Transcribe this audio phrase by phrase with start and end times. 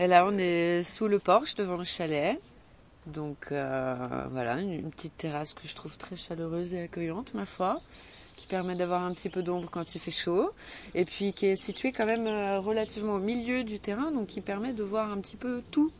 [0.00, 2.40] Et là, on est sous le porche devant le chalet.
[3.06, 3.96] Donc euh,
[4.30, 7.80] voilà, une, petite terrasse que je trouve très chaleureuse et accueillante, ma foi,
[8.36, 10.50] qui permet d'avoir un petit peu d'ombre quand il fait chaud,
[10.94, 14.40] et puis qui est située quand même euh, relativement au milieu du terrain, donc qui
[14.40, 15.90] permet de voir un petit peu tout.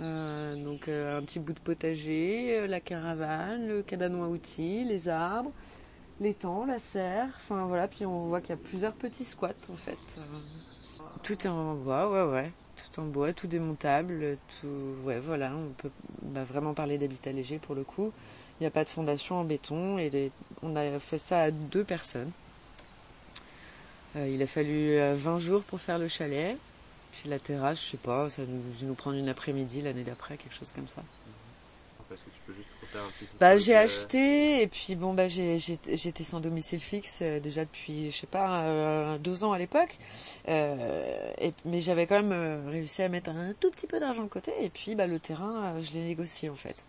[0.00, 5.52] Euh, donc un petit bout de potager, la caravane, le cabanon à outils, les arbres,
[6.20, 9.74] l'étang, la serre, enfin voilà, puis on voit qu'il y a plusieurs petits squats en
[9.74, 9.98] fait.
[11.22, 14.68] Tout est en bois, ouais ouais tout en bois, tout démontable, tout,
[15.04, 15.90] ouais, voilà, on peut
[16.22, 18.12] vraiment parler d'habitat léger pour le coup.
[18.58, 20.30] Il n'y a pas de fondation en béton et
[20.62, 22.30] on a fait ça à deux personnes.
[24.16, 26.56] Euh, il a fallu euh, 20 jours pour faire le chalet.
[27.12, 30.54] Puis la terrasse, je sais pas, ça nous, nous prendre une après-midi l'année d'après, quelque
[30.54, 31.02] chose comme ça.
[32.10, 35.28] Parce que tu peux juste refaire un petit Bah, j'ai acheté et puis bon bah
[35.28, 39.58] j'ai j'étais sans domicile fixe euh, déjà depuis je sais pas euh, deux ans à
[39.58, 39.96] l'époque.
[40.48, 44.28] Euh, et mais j'avais quand même réussi à mettre un tout petit peu d'argent de
[44.28, 46.84] côté et puis bah le terrain je l'ai négocié en fait.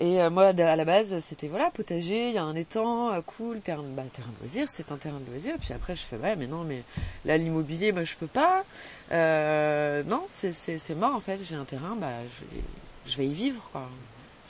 [0.00, 3.20] Et euh, moi à la base c'était voilà potager il y a un étang euh,
[3.20, 5.56] cool terrain bah terrain de loisir c'est un terrain de loisir.
[5.60, 6.84] Puis après je fais ouais mais non mais
[7.26, 8.64] là l'immobilier moi je peux pas.
[9.12, 11.38] Euh, non c'est c'est c'est mort en fait.
[11.44, 12.56] J'ai un terrain bah je
[13.08, 13.88] je vais y vivre quoi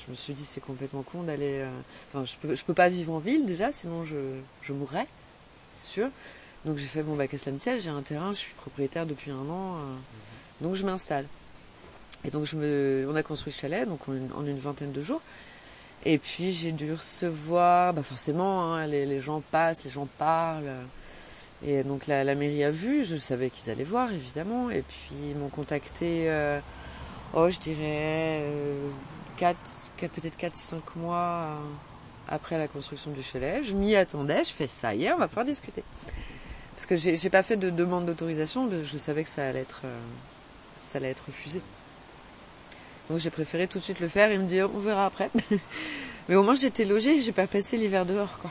[0.04, 1.58] je me suis dit c'est complètement con d'aller.
[1.62, 1.70] euh,
[2.12, 4.14] Enfin, je peux, je peux pas vivre en ville déjà, sinon je,
[4.62, 5.08] je mourrais,
[5.74, 6.08] c'est sûr.
[6.64, 9.04] Donc j'ai fait bon bah qu'à cela ne tienne, j'ai un terrain, je suis propriétaire
[9.04, 9.94] depuis un an, euh,
[10.60, 11.26] donc je m'installe.
[12.24, 14.92] Et donc je me, on a construit le chalet donc en une, en une vingtaine
[14.92, 15.22] de jours.
[16.04, 20.70] Et puis j'ai dû recevoir, bah forcément, hein, les, les gens passent, les gens parlent.
[21.66, 24.70] Et donc la, la mairie a vu, je savais qu'ils allaient voir évidemment.
[24.70, 26.60] Et puis ils m'ont contacté, euh,
[27.34, 28.88] oh je dirais euh,
[29.36, 29.56] 4,
[29.98, 31.56] peut-être 4-5 mois euh,
[32.28, 33.62] après la construction du chalet.
[33.62, 35.82] Je m'y attendais, je fais ça est, on va pouvoir discuter.
[36.74, 39.98] Parce que j'ai pas fait de demande d'autorisation, je savais que ça allait être, euh,
[40.80, 41.62] ça allait être refusé.
[43.08, 45.30] Donc j'ai préféré tout de suite le faire et me dire on verra après.
[46.28, 48.50] Mais au moins j'étais logée, j'ai pas passé l'hiver dehors quoi.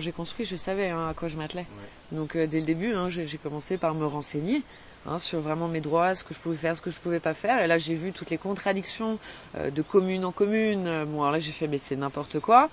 [0.00, 1.66] Quand j'ai construit, je savais hein, à quoi je m'attelais.
[2.10, 4.62] Donc euh, dès le début, hein, j'ai commencé par me renseigner
[5.04, 7.34] hein, sur vraiment mes droits, ce que je pouvais faire, ce que je pouvais pas
[7.34, 7.62] faire.
[7.62, 9.18] Et là, j'ai vu toutes les contradictions
[9.56, 10.86] euh, de commune en commune.
[10.86, 12.70] Euh, Bon, alors là, j'ai fait, mais c'est n'importe quoi.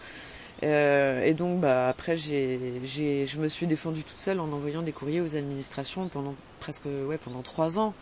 [0.63, 4.81] Euh, et donc, bah, après, j'ai, j'ai, je me suis défendue toute seule en envoyant
[4.81, 7.93] des courriers aux administrations pendant presque, ouais, pendant trois ans.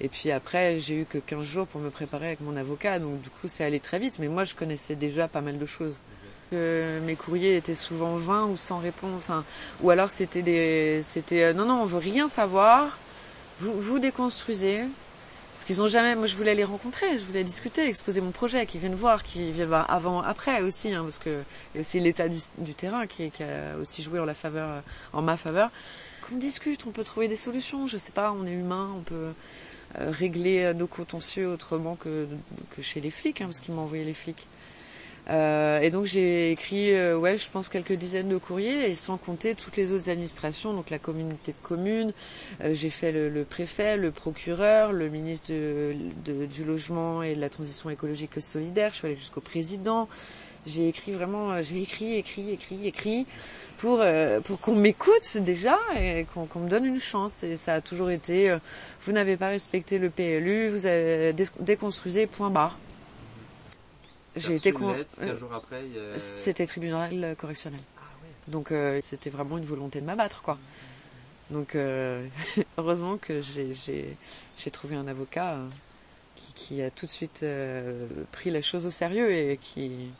[0.00, 2.98] Et puis après, j'ai eu que 15 jours pour me préparer avec mon avocat.
[2.98, 4.18] Donc, du coup, c'est allé très vite.
[4.18, 6.00] Mais moi, je connaissais déjà pas mal de choses.
[6.52, 9.14] Euh, mes courriers étaient souvent vains ou sans réponse.
[9.16, 9.44] Enfin,
[9.82, 12.98] ou alors c'était des, c'était, euh, non, non, on veut rien savoir.
[13.58, 14.84] Vous, vous déconstruisez.
[15.52, 18.64] Parce qu'ils ont jamais, moi je voulais les rencontrer, je voulais discuter, exposer mon projet,
[18.64, 21.42] qu'ils viennent voir, qu'ils viennent voir avant, après aussi, hein, parce que
[21.78, 24.80] aussi l'état du, terrain qui, a aussi joué euh,
[25.12, 25.70] en ma faveur.
[26.26, 29.32] Qu'on discute, on peut trouver des solutions, je sais pas, on est humain, on peut
[30.00, 32.26] euh, régler nos contentieux autrement que,
[32.74, 34.46] que chez les flics, hein, parce qu'ils m'ont envoyé les flics.
[35.30, 39.16] Euh, et donc j'ai écrit, euh, ouais, je pense quelques dizaines de courriers, et sans
[39.18, 42.12] compter toutes les autres administrations, donc la communauté de communes.
[42.64, 47.36] Euh, j'ai fait le, le préfet, le procureur, le ministre de, de- du logement et
[47.36, 48.90] de la transition écologique et solidaire.
[48.92, 50.08] Je suis allée jusqu'au président.
[50.66, 53.26] J'ai écrit vraiment, euh, j'ai écrit, écrit, écrit, écrit
[53.78, 57.44] pour euh, pour qu'on m'écoute déjà et qu'on me donne une chance.
[57.44, 58.56] Et ça a toujours été,
[59.02, 62.76] vous n'avez pas respecté le PLU, vous avez dé- déconstruisez, point barre.
[64.36, 64.92] J'ai été con...
[64.92, 67.80] lettre, 15 jours après, il y a- C'était tribunal correctionnel.
[68.48, 70.58] Donc euh, c'était vraiment une volonté de m'abattre, quoi.
[71.50, 72.26] Donc euh,
[72.78, 74.16] heureusement que j'ai
[74.72, 75.68] trouvé un avocat euh,
[76.34, 80.10] qui, qui a tout de suite euh, pris la chose au sérieux et qui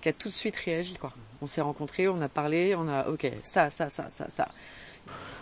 [0.00, 0.94] qui a tout de suite réagi.
[0.94, 1.12] Quoi.
[1.42, 4.48] On s'est rencontrés, on a parlé, on a ok ça, ça, ça, ça, ça.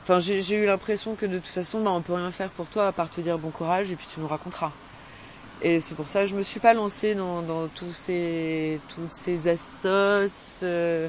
[0.02, 2.88] Enfin, j'ai eu l'impression que de toute façon, bah, on peut rien faire pour toi
[2.88, 4.72] à part te dire bon courage et puis tu nous raconteras.
[5.62, 9.12] Et c'est pour ça que je me suis pas lancée dans, dans tous ces toutes
[9.12, 10.62] ces assos.
[10.62, 11.08] Euh,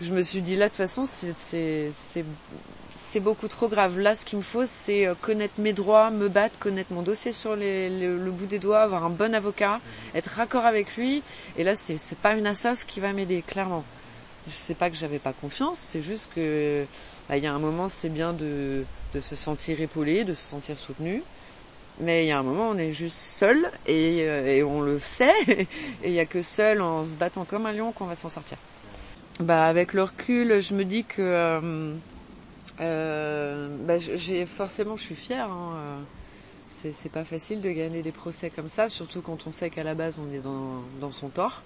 [0.00, 2.24] je me suis dit là de toute façon c'est
[3.20, 3.98] beaucoup trop grave.
[3.98, 7.32] Là, ce qu'il me faut, c'est euh, connaître mes droits, me battre, connaître mon dossier
[7.32, 9.80] sur les, le bout des doigts, avoir un bon avocat,
[10.14, 11.22] être raccord avec lui.
[11.56, 13.84] Et là, c'est pas une assoce qui va m'aider, clairement.
[14.46, 16.84] Je sais pas que j'avais pas confiance, c'est juste que
[17.28, 18.84] bah, il y a un moment, c'est bien de
[19.14, 21.22] de se sentir épaulé, de se sentir soutenu.
[22.00, 24.98] Mais il y a un moment, on est juste seul et, euh, et on le
[24.98, 25.32] sait.
[25.48, 25.66] et
[26.04, 28.58] il y a que seul, en se battant comme un lion, qu'on va s'en sortir.
[29.40, 31.94] Bah, avec le recul, je me dis que euh,
[32.80, 35.50] euh, bah, j'ai forcément, je suis fière.
[35.50, 39.70] Hein, euh, c'est pas facile de gagner des procès comme ça, surtout quand on sait
[39.70, 41.62] qu'à la base on est dans, dans son tort.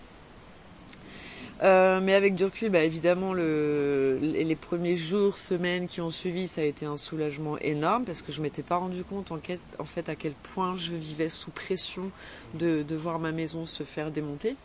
[1.62, 6.46] Euh, mais avec du recul, bah, évidemment, le, les premiers jours, semaines qui ont suivi,
[6.46, 9.38] ça a été un soulagement énorme parce que je m'étais pas rendu compte en,
[9.78, 12.10] en, fait à quel point je vivais sous pression
[12.54, 14.56] de, de voir ma maison se faire démonter.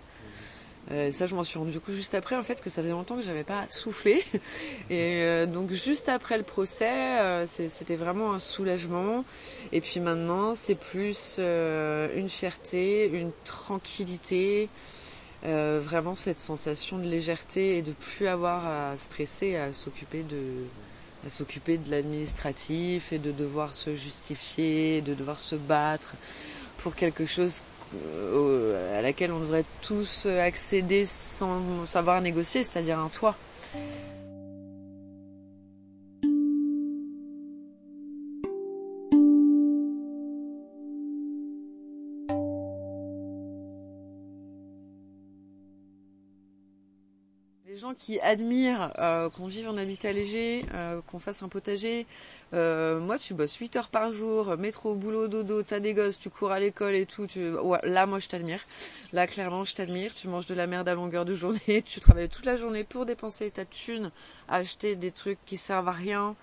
[0.92, 3.16] Euh, ça, je m'en suis rendu coup juste après, en fait, que ça faisait longtemps
[3.16, 4.24] que j'avais pas soufflé.
[4.90, 9.24] Et euh, donc, juste après le procès, euh, c'était vraiment un soulagement.
[9.72, 14.70] Et puis maintenant, c'est plus euh, une fierté, une tranquillité,
[15.44, 20.66] vraiment cette sensation de légèreté et de plus avoir à stresser, à s'occuper de
[21.26, 26.16] à s'occuper de l'administratif et de devoir se justifier, de devoir se battre
[26.78, 27.62] pour quelque chose
[27.96, 33.36] euh, à laquelle on devrait tous accéder sans savoir négocier, c'est-à-dire un toit.
[47.84, 52.08] Gens qui admirent euh, qu'on vive en habitat léger, euh, qu'on fasse un potager.
[52.54, 56.30] Euh, moi, tu bosses 8 heures par jour, métro, boulot, dodo, t'as des gosses, tu
[56.30, 57.28] cours à l'école et tout.
[57.84, 58.62] Là, moi, je t'admire.
[59.12, 60.14] Là, clairement, je t'admire.
[60.16, 61.84] Tu manges de la merde à longueur de journée.
[61.86, 64.12] Tu travailles toute la journée pour dépenser ta thune,
[64.48, 66.36] acheter des trucs qui servent à rien.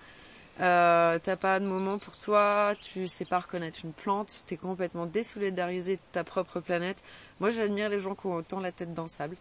[0.60, 5.06] Euh, t'as pas de moment pour toi, tu sais pas reconnaître une plante, t'es complètement
[5.06, 7.02] désolidarisé de ta propre planète.
[7.40, 9.36] Moi, j'admire les gens qui ont autant la tête dans le sable.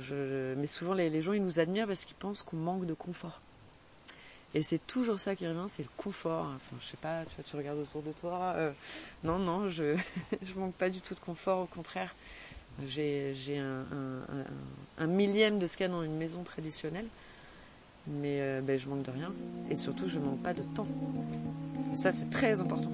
[0.00, 3.40] Je, mais souvent, les, gens, ils nous admirent parce qu'ils pensent qu'on manque de confort.
[4.54, 6.46] Et c'est toujours ça qui revient, c'est le confort.
[6.56, 8.54] Enfin, je sais pas, tu, regardes autour de toi.
[8.56, 8.72] Euh,
[9.24, 9.96] non, non, je,
[10.42, 11.62] je manque pas du tout de confort.
[11.62, 12.14] Au contraire,
[12.86, 17.06] j'ai, un, millième de ce qu'il y a dans une maison traditionnelle.
[18.06, 19.32] Mais euh, ben, je manque de rien.
[19.68, 20.86] Et surtout, je manque pas de temps.
[21.92, 22.92] Et ça, c'est très important.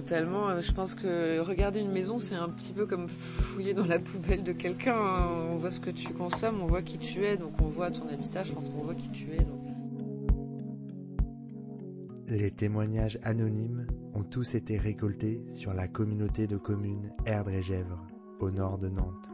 [0.00, 0.48] Totalement.
[0.48, 3.98] Euh, je pense que regarder une maison, c'est un petit peu comme fouiller dans la
[3.98, 4.96] poubelle de quelqu'un.
[4.96, 5.28] Hein.
[5.52, 8.08] On voit ce que tu consommes, on voit qui tu es, donc on voit ton
[8.08, 9.46] habitat, je pense qu'on voit qui tu es.
[12.28, 18.06] Les témoignages anonymes ont tous été récoltés sur la communauté de communes Erdre et Gèvres,
[18.38, 19.28] au nord de Nantes.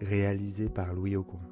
[0.00, 1.47] Réalisé par Louis Aucoin.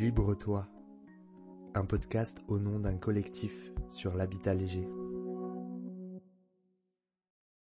[0.00, 0.64] Libre-toi,
[1.74, 3.50] un podcast au nom d'un collectif
[3.90, 4.88] sur l'habitat léger.